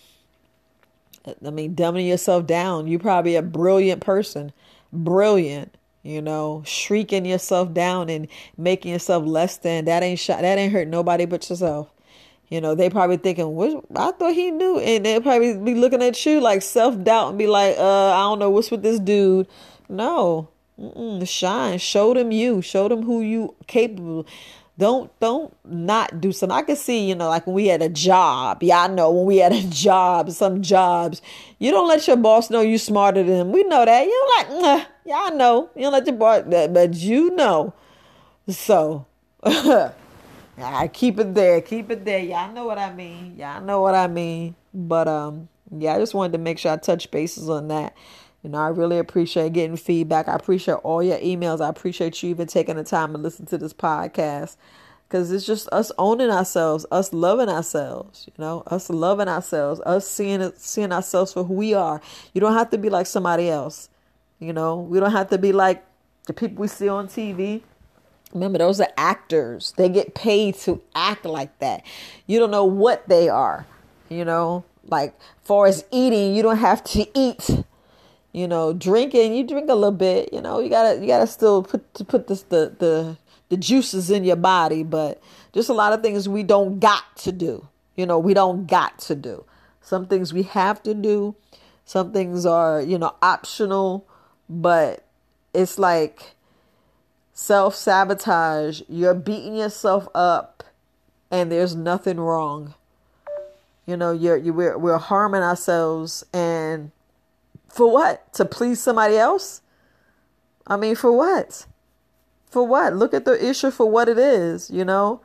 I 1.25 1.50
mean, 1.50 1.75
dumbing 1.75 2.07
yourself 2.07 2.47
down. 2.47 2.88
You're 2.88 3.00
probably 3.00 3.35
a 3.35 3.41
brilliant 3.41 4.01
person, 4.01 4.51
brilliant 4.91 5.75
you 6.03 6.21
know 6.21 6.63
shrieking 6.65 7.25
yourself 7.25 7.73
down 7.73 8.09
and 8.09 8.27
making 8.57 8.91
yourself 8.91 9.25
less 9.25 9.57
than. 9.57 9.85
That 9.85 10.03
ain't 10.03 10.19
shot 10.19 10.41
that 10.41 10.57
ain't 10.57 10.73
hurt 10.73 10.88
nobody 10.88 11.25
but 11.25 11.50
yourself. 11.50 11.91
You 12.50 12.59
know 12.59 12.75
they 12.75 12.89
probably 12.89 13.18
thinking 13.18 13.56
what 13.56 13.83
i 13.95 14.12
thought 14.12 14.33
he 14.33 14.51
knew. 14.51 14.79
And 14.79 15.06
they 15.06 15.19
probably 15.19 15.57
be 15.57 15.75
looking 15.75 16.01
at 16.01 16.25
you 16.25 16.42
like 16.42 16.61
self-doubt 16.61 17.30
and 17.30 17.37
be 17.37 17.47
like 17.47 17.78
uh 17.78 18.11
i 18.11 18.19
don't 18.19 18.40
know 18.40 18.49
what's 18.49 18.71
with 18.71 18.83
this 18.83 18.99
dude. 18.99 19.47
No. 19.90 20.49
Mm-mm, 20.80 21.28
shine. 21.28 21.78
Show 21.78 22.13
them 22.16 22.31
you. 22.31 22.61
Show 22.61 22.87
them 22.87 23.04
who 23.04 23.21
you 23.21 23.56
capable 23.68 24.25
don't 24.81 25.19
don't 25.19 25.56
not 25.64 26.19
do 26.19 26.31
something. 26.31 26.57
I 26.57 26.64
can 26.64 26.76
see, 26.76 27.07
you 27.07 27.14
know, 27.14 27.30
like 27.30 27.45
when 27.45 27.54
we 27.54 27.68
had 27.68 27.83
a 27.83 27.88
job. 27.88 28.64
Yeah, 28.64 28.85
I 28.85 28.88
know 28.88 29.11
when 29.11 29.26
we 29.28 29.38
had 29.38 29.54
a 29.54 29.61
job, 29.61 30.31
some 30.31 30.64
jobs, 30.64 31.21
you 31.59 31.69
don't 31.69 31.88
let 31.88 32.07
your 32.07 32.18
boss 32.18 32.50
know 32.50 32.61
you 32.61 32.80
smarter 32.80 33.21
than 33.21 33.35
him. 33.35 33.52
We 33.52 33.64
know 33.66 33.85
that. 33.85 34.06
You 34.07 34.30
like, 34.38 34.50
nah, 34.50 34.85
yeah, 35.06 35.19
I 35.26 35.30
know. 35.30 35.69
You 35.76 35.83
don't 35.83 35.94
let 35.94 36.07
your 36.07 36.16
boss, 36.16 36.45
that 36.47 36.73
but 36.73 36.95
you 36.95 37.30
know. 37.35 37.76
So, 38.50 39.06
I 39.44 40.90
keep 40.92 41.19
it 41.19 41.35
there, 41.35 41.61
keep 41.61 41.92
it 41.92 42.04
there. 42.04 42.18
Y'all 42.19 42.52
know 42.52 42.66
what 42.66 42.80
I 42.80 42.92
mean. 42.92 43.35
Y'all 43.38 43.61
know 43.61 43.81
what 43.81 43.94
I 43.94 44.07
mean. 44.07 44.56
But 44.73 45.07
um, 45.07 45.47
yeah, 45.78 45.94
I 45.94 46.00
just 46.00 46.16
wanted 46.16 46.31
to 46.31 46.40
make 46.40 46.57
sure 46.57 46.71
I 46.71 46.78
touch 46.78 47.11
bases 47.11 47.50
on 47.52 47.68
that. 47.68 47.95
You 48.44 48.50
know, 48.50 48.57
I 48.57 48.69
really 48.69 48.98
appreciate 48.98 49.54
getting 49.54 49.78
feedback. 49.78 50.28
I 50.28 50.33
appreciate 50.33 50.76
all 50.76 51.04
your 51.04 51.19
emails. 51.19 51.62
I 51.62 51.69
appreciate 51.69 52.24
you 52.24 52.31
even 52.31 52.48
taking 52.48 52.76
the 52.76 52.83
time 52.83 53.12
to 53.12 53.19
listen 53.19 53.45
to 53.48 53.57
this 53.57 53.74
podcast 53.74 54.56
because 55.07 55.31
it's 55.31 55.45
just 55.45 55.68
us 55.74 55.92
owning 55.98 56.30
ourselves, 56.30 56.86
us 56.90 57.12
loving 57.12 57.50
ourselves, 57.50 58.26
you 58.28 58.33
know, 58.42 58.64
us 58.68 58.90
loving 58.90 59.28
ourselves, 59.28 59.81
us 59.86 60.07
seeing 60.07 60.52
seeing 60.56 60.92
ourselves 60.92 61.33
for 61.33 61.44
who 61.44 61.54
we 61.54 61.74
are. 61.74 62.02
You 62.33 62.42
don't 62.42 62.54
have 62.54 62.69
to 62.71 62.78
be 62.78 62.90
like 62.90 63.06
somebody 63.06 63.50
else, 63.50 63.90
you 64.40 64.54
know. 64.54 64.78
We 64.78 65.00
don't 65.00 65.12
have 65.12 65.30
to 65.30 65.38
be 65.38 65.52
like 65.52 65.83
the 66.26 66.33
people 66.33 66.62
we 66.62 66.68
see 66.68 66.88
on 66.88 67.10
TV. 67.10 67.62
Remember, 68.33 68.57
those 68.57 68.80
are 68.80 68.88
actors. 68.98 69.74
They 69.76 69.90
get 69.90 70.16
paid 70.16 70.56
to 70.60 70.81
act 70.95 71.26
like 71.26 71.60
that. 71.60 71.83
You 72.26 72.40
don't 72.40 72.52
know 72.52 72.66
what 72.66 73.07
they 73.10 73.30
are, 73.30 73.68
you 74.10 74.24
know. 74.24 74.64
Like, 74.86 75.14
far 75.44 75.68
as 75.68 75.86
eating, 75.92 76.33
you 76.33 76.42
don't 76.42 76.57
have 76.57 76.83
to 76.86 77.06
eat 77.14 77.66
you 78.33 78.47
know, 78.47 78.73
drinking, 78.73 79.33
you 79.33 79.45
drink 79.45 79.69
a 79.69 79.76
little 79.76 79.92
bit, 79.92 80.33
you 80.33 80.42
know, 80.42 80.59
you 80.59 80.69
gotta 80.69 81.00
you 81.00 81.07
gotta 81.07 81.28
still 81.28 81.64
put 81.64 81.94
to 81.95 82.04
put 82.04 82.28
this 82.28 82.44
the 82.44 82.76
the 82.80 83.18
the 83.50 83.57
juices 83.57 84.09
in 84.09 84.23
your 84.23 84.38
body, 84.38 84.83
but 84.83 85.21
just 85.54 85.69
a 85.69 85.73
lot 85.73 85.92
of 85.92 86.02
things 86.02 86.30
we 86.30 86.44
don't 86.44 86.80
got 86.80 87.04
to 87.18 87.31
do. 87.31 87.68
You 87.95 88.06
know, 88.06 88.18
we 88.18 88.33
don't 88.33 88.66
got 88.66 89.00
to 89.00 89.16
do. 89.16 89.44
Some 89.81 90.07
things 90.07 90.33
we 90.33 90.44
have 90.44 90.81
to 90.83 90.94
do. 90.94 91.35
Some 91.83 92.14
things 92.14 92.45
are, 92.45 92.81
you 92.81 92.97
know, 92.97 93.16
optional, 93.21 94.07
but 94.50 95.04
it's 95.54 95.78
like 95.78 96.35
self 97.33 97.76
sabotage. 97.76 98.81
You're 98.88 99.14
beating 99.14 99.57
yourself 99.57 100.07
up 100.16 100.64
and 101.30 101.52
there's 101.52 101.76
nothing 101.76 102.18
wrong. 102.18 102.76
You 103.85 103.97
know, 103.97 104.14
you're, 104.14 104.38
you 104.38 104.54
we're, 104.54 104.78
we're 104.78 104.97
harming 104.97 105.42
ourselves 105.42 106.23
and 106.31 106.92
for 107.73 107.92
what? 107.92 108.33
To 108.33 108.45
please 108.45 108.81
somebody 108.81 109.18
else? 109.18 109.61
I 110.68 110.78
mean, 110.78 110.95
for 110.95 111.11
what? 111.11 111.66
For 112.45 112.66
what? 112.66 112.95
Look 112.95 113.13
at 113.13 113.25
the 113.25 113.44
issue 113.44 113.71
for 113.71 113.90
what 113.90 114.09
it 114.09 114.18
is, 114.18 114.69
you 114.69 114.85
know? 114.85 115.21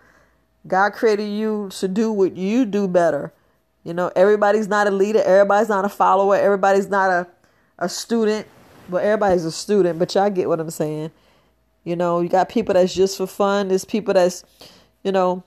God 0.66 0.92
created 0.92 1.28
you 1.28 1.70
to 1.78 1.88
do 1.88 2.10
what 2.10 2.36
you 2.36 2.64
do 2.64 2.88
better. 2.88 3.32
You 3.84 3.94
know, 3.94 4.10
everybody's 4.16 4.66
not 4.66 4.86
a 4.86 4.90
leader, 4.90 5.22
everybody's 5.22 5.68
not 5.68 5.84
a 5.84 5.88
follower, 5.88 6.36
everybody's 6.36 6.88
not 6.88 7.10
a, 7.10 7.26
a 7.78 7.88
student. 7.88 8.46
Well, 8.88 9.02
everybody's 9.02 9.44
a 9.44 9.52
student, 9.52 9.98
but 9.98 10.14
y'all 10.14 10.30
get 10.30 10.48
what 10.48 10.60
I'm 10.60 10.70
saying. 10.70 11.10
You 11.84 11.94
know, 11.94 12.20
you 12.20 12.28
got 12.28 12.48
people 12.48 12.74
that's 12.74 12.94
just 12.94 13.16
for 13.16 13.26
fun. 13.26 13.68
There's 13.68 13.84
people 13.84 14.14
that's, 14.14 14.44
you 15.04 15.12
know, 15.12 15.44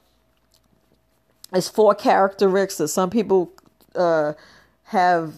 it's 1.54 1.68
four 1.68 1.96
characteristics. 1.96 2.92
Some 2.92 3.10
people 3.10 3.52
uh, 3.96 4.34
have 4.84 5.34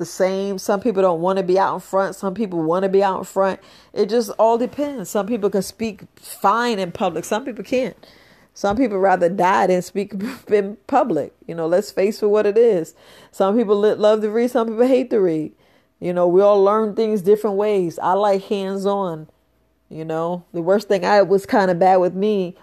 the 0.00 0.06
same. 0.06 0.58
Some 0.58 0.80
people 0.80 1.02
don't 1.02 1.20
want 1.20 1.36
to 1.36 1.44
be 1.44 1.58
out 1.58 1.74
in 1.74 1.80
front. 1.80 2.16
Some 2.16 2.34
people 2.34 2.60
want 2.60 2.82
to 2.82 2.88
be 2.88 3.04
out 3.04 3.18
in 3.18 3.24
front. 3.24 3.60
It 3.92 4.08
just 4.08 4.30
all 4.30 4.58
depends. 4.58 5.08
Some 5.08 5.26
people 5.26 5.48
can 5.48 5.62
speak 5.62 6.02
fine 6.16 6.80
in 6.80 6.90
public. 6.90 7.24
Some 7.24 7.44
people 7.44 7.62
can't. 7.62 7.94
Some 8.54 8.76
people 8.76 8.98
rather 8.98 9.28
die 9.28 9.68
than 9.68 9.82
speak 9.82 10.14
in 10.48 10.76
public. 10.88 11.32
You 11.46 11.54
know, 11.54 11.68
let's 11.68 11.92
face 11.92 12.22
it 12.22 12.26
what 12.26 12.46
it 12.46 12.58
is. 12.58 12.94
Some 13.30 13.56
people 13.56 13.76
love 13.76 14.22
to 14.22 14.30
read. 14.30 14.50
Some 14.50 14.68
people 14.68 14.86
hate 14.86 15.10
to 15.10 15.20
read. 15.20 15.52
You 16.00 16.12
know, 16.12 16.26
we 16.26 16.40
all 16.40 16.62
learn 16.64 16.96
things 16.96 17.22
different 17.22 17.56
ways. 17.56 17.98
I 17.98 18.14
like 18.14 18.42
hands 18.44 18.86
on. 18.86 19.28
You 19.88 20.04
know, 20.04 20.44
the 20.52 20.62
worst 20.62 20.88
thing 20.88 21.04
I 21.04 21.22
was 21.22 21.46
kind 21.46 21.70
of 21.70 21.78
bad 21.78 21.96
with 21.96 22.14
me. 22.14 22.56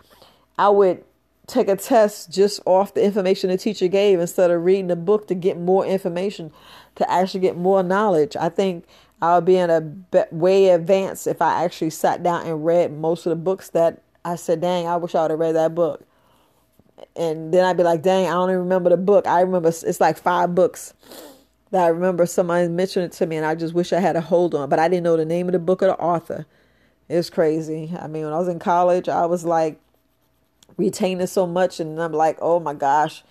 I 0.57 0.69
would 0.69 1.03
take 1.47 1.69
a 1.69 1.75
test 1.77 2.29
just 2.29 2.59
off 2.65 2.93
the 2.93 3.03
information 3.03 3.49
the 3.49 3.57
teacher 3.57 3.87
gave 3.87 4.19
instead 4.19 4.51
of 4.51 4.63
reading 4.63 4.87
the 4.87 4.95
book 4.95 5.27
to 5.27 5.33
get 5.33 5.57
more 5.57 5.85
information, 5.85 6.51
to 6.95 7.09
actually 7.09 7.39
get 7.39 7.57
more 7.57 7.81
knowledge. 7.81 8.35
I 8.35 8.49
think 8.49 8.85
I 9.21 9.35
would 9.35 9.45
be 9.45 9.57
in 9.57 9.69
a 9.69 10.27
way 10.31 10.69
advanced 10.69 11.25
if 11.25 11.41
I 11.41 11.63
actually 11.63 11.89
sat 11.89 12.21
down 12.21 12.45
and 12.45 12.65
read 12.65 12.91
most 12.91 13.25
of 13.25 13.29
the 13.31 13.37
books 13.37 13.69
that 13.69 14.01
I 14.25 14.35
said, 14.35 14.59
dang, 14.59 14.87
I 14.87 14.97
wish 14.97 15.15
I 15.15 15.21
would 15.21 15.31
have 15.31 15.39
read 15.39 15.55
that 15.55 15.73
book. 15.73 16.03
And 17.15 17.53
then 17.53 17.63
I'd 17.63 17.77
be 17.77 17.83
like, 17.83 18.01
dang, 18.01 18.27
I 18.27 18.31
don't 18.31 18.49
even 18.49 18.59
remember 18.59 18.89
the 18.89 18.97
book. 18.97 19.25
I 19.25 19.41
remember 19.41 19.69
it's 19.69 20.01
like 20.01 20.17
five 20.17 20.53
books 20.53 20.93
that 21.71 21.83
I 21.83 21.87
remember 21.87 22.25
somebody 22.25 22.67
mentioned 22.67 23.05
it 23.05 23.11
to 23.13 23.25
me, 23.25 23.37
and 23.37 23.45
I 23.45 23.55
just 23.55 23.73
wish 23.73 23.93
I 23.93 23.99
had 23.99 24.15
a 24.15 24.21
hold 24.21 24.53
on. 24.53 24.67
But 24.67 24.79
I 24.79 24.87
didn't 24.87 25.03
know 25.03 25.15
the 25.15 25.25
name 25.25 25.47
of 25.47 25.53
the 25.53 25.59
book 25.59 25.81
or 25.81 25.87
the 25.87 25.97
author. 25.97 26.45
It's 27.07 27.29
crazy. 27.29 27.93
I 27.97 28.07
mean, 28.07 28.25
when 28.25 28.33
I 28.33 28.39
was 28.39 28.47
in 28.47 28.59
college, 28.59 29.07
I 29.07 29.25
was 29.25 29.45
like 29.45 29.79
retaining 30.77 31.27
so 31.27 31.45
much, 31.45 31.79
and 31.79 32.01
I'm 32.01 32.13
like, 32.13 32.37
oh 32.41 32.59
my 32.59 32.73
gosh, 32.73 33.23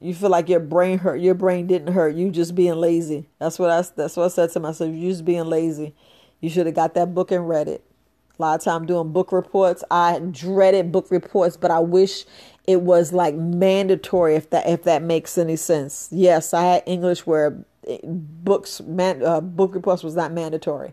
you 0.00 0.14
feel 0.14 0.30
like 0.30 0.48
your 0.48 0.60
brain 0.60 0.98
hurt. 0.98 1.20
Your 1.20 1.34
brain 1.34 1.66
didn't 1.66 1.94
hurt. 1.94 2.14
You 2.14 2.30
just 2.30 2.54
being 2.54 2.74
lazy. 2.74 3.26
That's 3.38 3.58
what 3.58 3.70
I. 3.70 3.82
That's 3.96 4.16
what 4.16 4.24
I 4.24 4.28
said 4.28 4.50
to 4.52 4.60
myself. 4.60 4.94
You 4.94 5.10
just 5.10 5.24
being 5.24 5.44
lazy. 5.44 5.94
You 6.40 6.50
should 6.50 6.66
have 6.66 6.74
got 6.74 6.94
that 6.94 7.14
book 7.14 7.30
and 7.30 7.48
read 7.48 7.68
it. 7.68 7.84
A 8.38 8.42
lot 8.42 8.58
of 8.58 8.64
time 8.64 8.84
doing 8.84 9.12
book 9.12 9.32
reports. 9.32 9.84
I 9.90 10.18
dreaded 10.18 10.90
book 10.90 11.10
reports, 11.10 11.56
but 11.56 11.70
I 11.70 11.78
wish 11.78 12.26
it 12.66 12.82
was 12.82 13.12
like 13.12 13.34
mandatory 13.34 14.34
if 14.34 14.50
that 14.50 14.68
if 14.68 14.82
that 14.82 15.02
makes 15.02 15.38
any 15.38 15.56
sense. 15.56 16.08
Yes, 16.10 16.52
I 16.52 16.64
had 16.64 16.82
English 16.84 17.26
where 17.26 17.64
eh, 17.86 17.98
books 18.04 18.80
man, 18.80 19.24
uh, 19.24 19.40
book 19.40 19.74
reports 19.74 20.02
was 20.02 20.16
not 20.16 20.32
mandatory. 20.32 20.92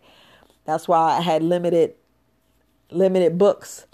That's 0.65 0.87
why 0.87 1.17
I 1.17 1.21
had 1.21 1.41
limited 1.41 1.95
limited 2.91 3.37
books. 3.37 3.87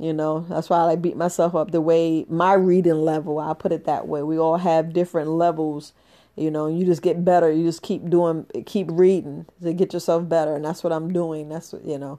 You 0.00 0.14
know, 0.14 0.46
that's 0.48 0.70
why 0.70 0.78
I 0.78 0.84
like 0.84 1.02
beat 1.02 1.16
myself 1.16 1.54
up 1.54 1.72
the 1.72 1.80
way 1.82 2.24
my 2.26 2.54
reading 2.54 2.94
level, 2.94 3.38
I 3.38 3.52
put 3.52 3.70
it 3.70 3.84
that 3.84 4.08
way. 4.08 4.22
We 4.22 4.38
all 4.38 4.56
have 4.56 4.94
different 4.94 5.28
levels, 5.28 5.92
you 6.36 6.50
know, 6.50 6.68
you 6.68 6.86
just 6.86 7.02
get 7.02 7.22
better. 7.22 7.52
You 7.52 7.64
just 7.64 7.82
keep 7.82 8.08
doing, 8.08 8.46
keep 8.64 8.86
reading 8.90 9.44
to 9.62 9.74
get 9.74 9.92
yourself 9.92 10.26
better. 10.26 10.56
And 10.56 10.64
that's 10.64 10.82
what 10.82 10.90
I'm 10.90 11.12
doing. 11.12 11.50
That's 11.50 11.74
what, 11.74 11.84
you 11.84 11.98
know, 11.98 12.18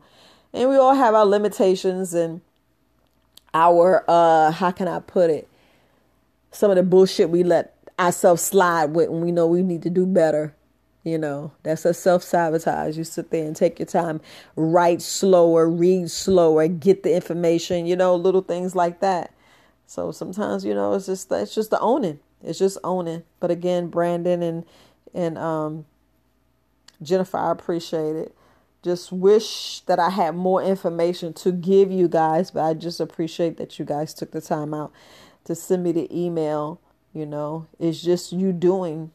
and 0.54 0.70
we 0.70 0.78
all 0.78 0.94
have 0.94 1.16
our 1.16 1.26
limitations 1.26 2.14
and 2.14 2.42
our, 3.56 4.06
uh, 4.08 4.52
how 4.52 4.70
can 4.70 4.88
I 4.88 5.00
put 5.00 5.32
it? 5.32 5.50
Some 6.52 6.70
of 6.70 6.78
the 6.78 6.84
bullshit 6.84 7.32
we 7.32 7.44
let 7.44 7.74
ourselves 8.00 8.44
slide 8.44 8.92
with 8.92 9.10
when 9.10 9.22
we 9.22 9.32
know 9.32 9.48
we 9.48 9.64
need 9.64 9.82
to 9.82 9.90
do 9.90 10.06
better. 10.06 10.54
You 11.03 11.17
know, 11.17 11.51
that's 11.63 11.86
a 11.86 11.93
self 11.93 12.24
sabotage. 12.24 12.96
You 12.98 13.03
sit 13.03 13.31
there 13.31 13.46
and 13.46 13.55
take 13.55 13.79
your 13.79 13.88
time, 13.88 14.22
write 14.55 15.01
slower, 15.01 15.67
read 15.67 16.12
slower, 16.12 16.67
get 16.67 17.01
the 17.03 17.15
information, 17.15 17.88
you 17.88 17.96
know, 17.96 18.15
little 18.15 18.41
things 18.41 18.75
like 18.75 19.00
that. 19.00 19.34
So 19.88 20.12
sometimes, 20.12 20.63
you 20.63 20.75
know, 20.75 20.93
it's 20.93 21.08
just 21.08 21.31
it's 21.31 21.55
just 21.55 21.72
the 21.72 21.79
owning. 21.79 22.20
It's 22.43 22.60
just 22.60 22.77
owning. 22.84 23.24
But 23.39 23.50
again, 23.50 23.88
Brandon 23.88 24.43
and 24.43 24.65
and 25.13 25.38
um 25.39 25.86
Jennifer, 27.01 27.38
I 27.38 27.51
appreciate 27.51 28.15
it. 28.15 28.36
Just 28.84 29.12
wish 29.12 29.81
that 29.81 30.00
I 30.00 30.10
had 30.10 30.36
more 30.36 30.62
information 30.62 31.34
to 31.34 31.51
give 31.51 31.91
you 31.91 32.08
guys, 32.08 32.51
but 32.51 32.63
I 32.63 32.74
just 32.74 33.00
appreciate 33.00 33.58
that 33.58 33.79
you 33.79 33.86
guys 33.86 34.13
took 34.13 34.31
the 34.31 34.41
time 34.41 34.74
out 34.74 34.91
to 35.46 35.55
send 35.55 35.84
me 35.84 35.91
the 35.91 36.08
email. 36.15 36.79
You 37.13 37.25
know, 37.25 37.67
it's 37.79 38.01
just 38.01 38.31
you 38.31 38.53
doing 38.53 39.12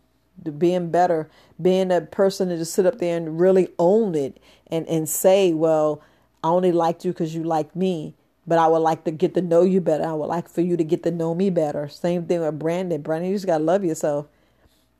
being 0.59 0.91
better, 0.91 1.29
being 1.61 1.91
a 1.91 2.01
person 2.01 2.49
to 2.49 2.57
just 2.57 2.75
sit 2.75 2.87
up 2.87 2.99
there 2.99 3.17
and 3.17 3.41
really 3.41 3.69
own 3.79 4.15
it 4.15 4.41
and, 4.69 4.87
and 4.89 5.09
say, 5.09 5.53
well, 5.53 6.03
I 6.43 6.49
only 6.49 6.73
liked 6.73 7.05
you 7.05 7.13
because 7.13 7.35
you 7.35 7.43
liked 7.43 7.75
me, 7.75 8.15
but 8.47 8.59
I 8.59 8.69
would 8.69 8.79
like 8.79 9.05
to 9.05 9.11
get 9.11 9.35
to 9.35 9.43
know 9.43 9.63
you 9.63 9.81
better. 9.81 10.05
I 10.05 10.13
would 10.13 10.27
like 10.27 10.49
for 10.49 10.61
you 10.61 10.77
to 10.77 10.85
get 10.85 11.03
to 11.05 11.11
know 11.11 11.35
me 11.35 11.51
better. 11.51 11.89
Same 11.89 12.27
thing 12.27 12.41
with 12.41 12.59
Brandon. 12.59 13.03
Brandon, 13.03 13.31
you 13.31 13.37
just 13.37 13.47
got 13.47 13.59
to 13.59 13.65
love 13.65 13.85
yourself. 13.85 14.27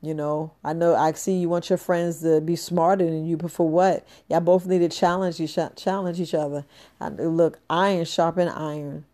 You 0.01 0.13
know, 0.13 0.53
I 0.63 0.73
know 0.73 0.95
I 0.95 1.11
see 1.13 1.37
you 1.37 1.49
want 1.49 1.69
your 1.69 1.77
friends 1.77 2.21
to 2.21 2.39
be 2.39 2.55
smarter 2.55 3.05
than 3.05 3.25
you, 3.25 3.35
but 3.35 3.51
for 3.51 3.67
what? 3.67 4.07
Y'all 4.29 4.39
both 4.41 4.67
need 4.67 4.79
to 4.79 4.89
challenge 4.89 5.39
each 5.39 5.57
challenge 5.75 6.19
each 6.19 6.35
other. 6.35 6.65
I, 7.01 7.09
look, 7.09 7.59
iron 7.67 8.05
sharpen 8.05 8.47
iron 8.47 9.05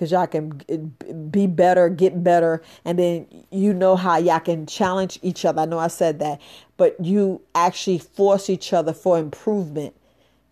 because 0.00 0.12
y'all 0.12 0.26
can 0.26 0.94
be 1.30 1.46
better, 1.46 1.90
get 1.90 2.24
better, 2.24 2.62
and 2.86 2.98
then 2.98 3.26
you 3.50 3.74
know 3.74 3.96
how 3.96 4.16
y'all 4.16 4.40
can 4.40 4.64
challenge 4.64 5.18
each 5.20 5.44
other. 5.44 5.60
I 5.60 5.66
know 5.66 5.78
I 5.78 5.88
said 5.88 6.20
that, 6.20 6.40
but 6.78 6.98
you 7.04 7.42
actually 7.54 7.98
force 7.98 8.48
each 8.48 8.72
other 8.72 8.94
for 8.94 9.18
improvement 9.18 9.94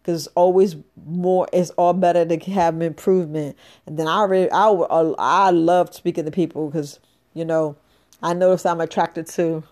because 0.02 0.26
always 0.34 0.76
more 1.06 1.48
is 1.50 1.70
all 1.70 1.94
better 1.94 2.26
to 2.26 2.38
have 2.50 2.82
improvement. 2.82 3.56
And 3.86 3.98
then 3.98 4.06
I 4.06 4.24
really, 4.24 4.50
I, 4.50 4.68
I 4.68 5.48
love 5.48 5.94
speaking 5.94 6.26
to 6.26 6.30
people 6.30 6.68
because 6.68 7.00
you 7.32 7.46
know 7.46 7.74
I 8.22 8.34
notice 8.34 8.66
I'm 8.66 8.82
attracted 8.82 9.28
to 9.28 9.64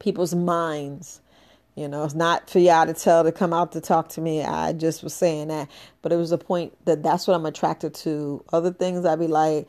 people's 0.00 0.34
minds 0.34 1.22
you 1.74 1.88
know, 1.88 2.04
it's 2.04 2.14
not 2.14 2.50
for 2.50 2.58
y'all 2.58 2.86
to 2.86 2.92
tell 2.92 3.24
to 3.24 3.32
come 3.32 3.52
out 3.52 3.72
to 3.72 3.80
talk 3.80 4.10
to 4.10 4.20
me. 4.20 4.42
I 4.42 4.72
just 4.72 5.02
was 5.02 5.14
saying 5.14 5.48
that, 5.48 5.70
but 6.02 6.12
it 6.12 6.16
was 6.16 6.30
a 6.30 6.38
point 6.38 6.76
that 6.84 7.02
that's 7.02 7.26
what 7.26 7.34
I'm 7.34 7.46
attracted 7.46 7.94
to. 7.94 8.44
Other 8.52 8.72
things 8.72 9.06
I'd 9.06 9.18
be 9.18 9.26
like, 9.26 9.66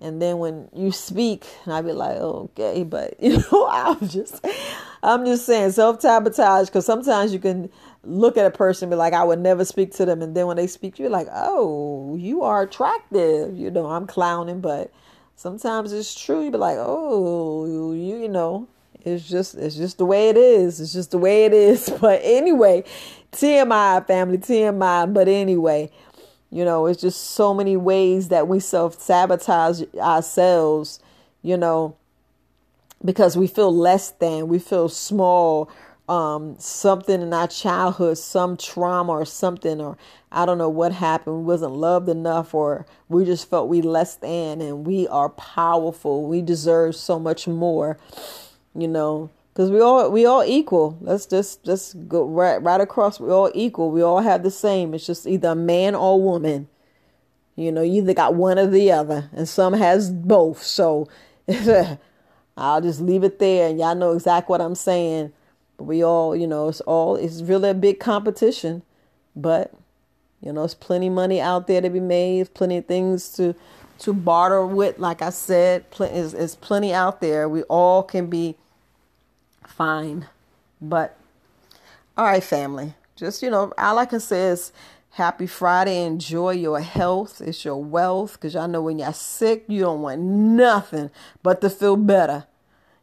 and 0.00 0.20
then 0.20 0.38
when 0.38 0.68
you 0.74 0.92
speak, 0.92 1.46
and 1.64 1.72
I'd 1.72 1.86
be 1.86 1.92
like, 1.92 2.18
okay, 2.18 2.82
but 2.84 3.14
you 3.22 3.38
know, 3.38 3.68
I'm 3.70 4.08
just, 4.08 4.44
I'm 5.02 5.24
just 5.24 5.46
saying 5.46 5.70
self 5.72 6.02
sabotage 6.02 6.66
because 6.66 6.84
sometimes 6.84 7.32
you 7.32 7.38
can 7.38 7.70
look 8.04 8.36
at 8.36 8.44
a 8.44 8.50
person 8.50 8.90
be 8.90 8.96
like, 8.96 9.14
I 9.14 9.24
would 9.24 9.38
never 9.38 9.64
speak 9.64 9.92
to 9.92 10.04
them, 10.04 10.20
and 10.20 10.36
then 10.36 10.46
when 10.46 10.58
they 10.58 10.66
speak, 10.66 10.98
you're 10.98 11.08
like, 11.08 11.28
oh, 11.32 12.14
you 12.16 12.42
are 12.42 12.62
attractive. 12.62 13.56
You 13.56 13.70
know, 13.70 13.86
I'm 13.86 14.06
clowning, 14.06 14.60
but 14.60 14.92
sometimes 15.36 15.94
it's 15.94 16.14
true. 16.14 16.44
You 16.44 16.50
be 16.50 16.58
like, 16.58 16.76
oh, 16.78 17.64
you, 17.64 18.20
you 18.22 18.28
know, 18.28 18.68
it's 19.04 19.28
just 19.28 19.54
it's 19.54 19.76
just 19.76 19.98
the 19.98 20.06
way 20.06 20.28
it 20.28 20.36
is. 20.36 20.80
It's 20.80 20.92
just 20.92 21.10
the 21.10 21.18
way 21.18 21.44
it 21.44 21.52
is. 21.52 21.90
But 22.00 22.20
anyway, 22.22 22.84
TMI 23.32 24.06
family, 24.06 24.38
TMI. 24.38 25.12
But 25.12 25.28
anyway, 25.28 25.90
you 26.50 26.64
know, 26.64 26.86
it's 26.86 27.00
just 27.00 27.30
so 27.30 27.54
many 27.54 27.76
ways 27.76 28.28
that 28.28 28.48
we 28.48 28.60
self 28.60 29.00
sabotage 29.00 29.82
ourselves, 29.96 31.00
you 31.42 31.56
know, 31.56 31.96
because 33.04 33.36
we 33.36 33.46
feel 33.46 33.74
less 33.74 34.10
than, 34.10 34.48
we 34.48 34.58
feel 34.58 34.88
small, 34.88 35.70
um, 36.08 36.56
something 36.58 37.22
in 37.22 37.32
our 37.32 37.48
childhood, 37.48 38.18
some 38.18 38.56
trauma 38.56 39.12
or 39.12 39.24
something, 39.24 39.80
or 39.80 39.96
I 40.30 40.44
don't 40.46 40.58
know 40.58 40.68
what 40.68 40.92
happened. 40.92 41.38
We 41.38 41.44
wasn't 41.44 41.72
loved 41.72 42.08
enough, 42.08 42.54
or 42.54 42.86
we 43.08 43.24
just 43.24 43.48
felt 43.48 43.68
we 43.68 43.80
less 43.80 44.16
than, 44.16 44.60
and 44.60 44.86
we 44.86 45.08
are 45.08 45.30
powerful. 45.30 46.26
We 46.26 46.42
deserve 46.42 46.96
so 46.96 47.18
much 47.18 47.48
more 47.48 47.98
you 48.74 48.88
know 48.88 49.30
because 49.52 49.70
we 49.70 49.80
all 49.80 50.10
we 50.10 50.24
all 50.24 50.44
equal. 50.44 50.96
Let's 51.00 51.26
just 51.26 51.64
just 51.64 52.08
go 52.08 52.24
right 52.24 52.62
right 52.62 52.80
across. 52.80 53.20
We 53.20 53.30
all 53.30 53.50
equal. 53.54 53.90
We 53.90 54.02
all 54.02 54.20
have 54.20 54.42
the 54.42 54.50
same. 54.50 54.94
It's 54.94 55.06
just 55.06 55.26
either 55.26 55.48
a 55.48 55.54
man 55.54 55.94
or 55.94 56.20
woman. 56.20 56.68
You 57.54 57.70
know 57.70 57.82
you 57.82 58.02
either 58.02 58.14
got 58.14 58.34
one 58.34 58.58
or 58.58 58.66
the 58.66 58.90
other 58.92 59.28
and 59.32 59.48
some 59.48 59.74
has 59.74 60.10
both. 60.10 60.62
So 60.62 61.08
i'll 62.56 62.80
just 62.80 63.00
leave 63.00 63.24
it 63.24 63.38
there 63.38 63.68
and 63.68 63.78
y'all 63.78 63.94
know 63.94 64.12
exactly 64.12 64.52
what 64.52 64.60
i'm 64.60 64.74
saying. 64.74 65.32
But 65.76 65.84
we 65.84 66.02
all 66.02 66.34
you 66.34 66.46
know 66.46 66.68
it's 66.68 66.80
all 66.82 67.16
it's 67.16 67.42
really 67.42 67.70
a 67.70 67.74
big 67.74 68.00
competition. 68.00 68.82
But 69.36 69.74
you 70.40 70.52
know 70.52 70.64
it's 70.64 70.74
plenty 70.74 71.10
money 71.10 71.40
out 71.40 71.66
there 71.66 71.82
to 71.82 71.90
be 71.90 72.00
made. 72.00 72.54
Plenty 72.54 72.78
of 72.78 72.86
things 72.86 73.28
to 73.36 73.54
to 74.02 74.12
barter 74.12 74.66
with. 74.66 74.98
Like 74.98 75.22
I 75.22 75.30
said, 75.30 75.84
is 76.00 76.34
is 76.34 76.54
plenty 76.56 76.92
out 76.92 77.20
there. 77.20 77.48
We 77.48 77.62
all 77.64 78.02
can 78.02 78.26
be 78.26 78.56
fine, 79.66 80.26
but 80.80 81.16
all 82.16 82.26
right, 82.26 82.42
family. 82.42 82.94
Just 83.16 83.42
you 83.42 83.50
know, 83.50 83.72
all 83.78 83.98
I 83.98 84.06
can 84.06 84.20
say 84.20 84.48
is 84.48 84.72
happy 85.10 85.46
Friday. 85.46 86.04
Enjoy 86.04 86.50
your 86.50 86.80
health. 86.80 87.40
It's 87.40 87.64
your 87.64 87.82
wealth, 87.82 88.34
because 88.34 88.54
y'all 88.54 88.68
know 88.68 88.82
when 88.82 88.98
you're 88.98 89.12
sick, 89.12 89.64
you 89.68 89.80
don't 89.80 90.02
want 90.02 90.20
nothing 90.20 91.10
but 91.42 91.60
to 91.60 91.70
feel 91.70 91.96
better 91.96 92.46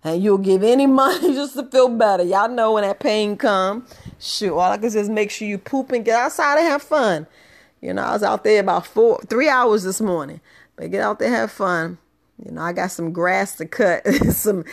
and 0.03 0.24
you'll 0.24 0.38
give 0.38 0.63
any 0.63 0.88
money 1.01 1.34
just 1.34 1.56
to 1.56 1.63
feel 1.65 1.89
better. 1.89 2.24
Y'all 2.24 2.50
know 2.50 2.74
when 2.74 2.84
that 2.84 3.00
pain 3.00 3.36
come, 3.38 3.86
shoot, 4.20 4.53
all 4.53 4.72
I 4.72 4.77
can 4.77 4.89
say 4.91 5.00
is 5.00 5.10
make 5.10 5.32
sure 5.32 5.48
you 5.48 5.58
poop 5.58 5.91
and 5.91 6.06
get 6.06 6.20
outside 6.20 6.60
and 6.60 6.68
have 6.68 6.82
fun. 6.82 7.27
You 7.82 7.94
know, 7.94 8.01
I 8.01 8.13
was 8.13 8.24
out 8.24 8.44
there 8.44 8.60
about 8.60 8.86
four, 8.86 9.22
three 9.29 9.48
hours 9.48 9.84
this 9.84 10.01
morning, 10.01 10.41
but 10.79 10.91
get 10.91 11.01
out 11.01 11.19
there, 11.19 11.29
have 11.29 11.51
fun. 11.51 11.98
You 12.43 12.53
know, 12.53 12.62
I 12.62 12.71
got 12.71 12.89
some 12.89 13.12
grass 13.12 13.57
to 13.57 13.65
cut, 13.65 14.07
some, 14.31 14.63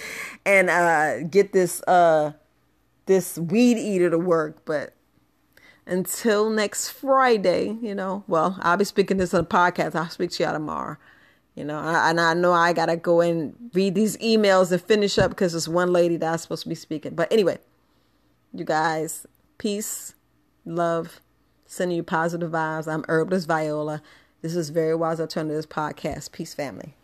and 0.44 0.70
uh, 0.70 1.24
get 1.24 1.52
this 1.52 1.82
uh, 1.82 2.32
this 3.06 3.36
weed 3.38 3.76
eater 3.76 4.08
to 4.10 4.18
work. 4.18 4.64
But 4.64 4.94
until 5.84 6.48
next 6.48 6.90
Friday, 6.90 7.76
you 7.82 7.92
know, 7.92 8.22
well, 8.28 8.56
I'll 8.60 8.76
be 8.76 8.84
speaking 8.84 9.16
this 9.16 9.34
on 9.34 9.42
the 9.42 9.48
podcast. 9.48 9.96
I'll 9.96 10.08
speak 10.08 10.30
to 10.32 10.44
y'all 10.44 10.52
tomorrow. 10.52 10.96
You 11.56 11.64
know, 11.64 11.78
and 11.78 12.20
I 12.20 12.34
know 12.34 12.52
I 12.52 12.72
gotta 12.72 12.96
go 12.96 13.20
and 13.20 13.54
read 13.72 13.96
these 13.96 14.16
emails 14.18 14.70
and 14.70 14.80
finish 14.80 15.18
up 15.18 15.30
because 15.30 15.52
there's 15.52 15.68
one 15.68 15.92
lady 15.92 16.16
that 16.18 16.32
I'm 16.32 16.38
supposed 16.38 16.64
to 16.64 16.68
be 16.68 16.74
speaking. 16.76 17.16
But 17.16 17.32
anyway, 17.32 17.58
you 18.52 18.64
guys, 18.64 19.26
peace, 19.58 20.14
love, 20.64 21.20
sending 21.64 21.96
you 21.96 22.02
positive 22.04 22.52
vibes. 22.52 22.86
I'm 22.86 23.04
Herbalist 23.08 23.48
Viola. 23.48 24.02
This 24.42 24.54
is 24.54 24.68
Very 24.68 24.94
Wise 24.94 25.18
Alternatives 25.18 25.66
Podcast. 25.66 26.30
Peace, 26.30 26.52
family. 26.52 26.94